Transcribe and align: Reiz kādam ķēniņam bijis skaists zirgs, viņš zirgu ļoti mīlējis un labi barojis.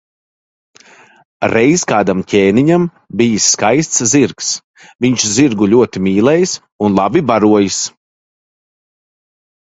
Reiz 1.49 1.81
kādam 1.89 2.21
ķēniņam 2.31 2.87
bijis 3.19 3.49
skaists 3.55 4.01
zirgs, 4.13 4.47
viņš 5.05 5.25
zirgu 5.33 5.67
ļoti 5.73 6.01
mīlējis 6.07 6.55
un 6.87 6.97
labi 7.01 7.23
barojis. 7.33 7.79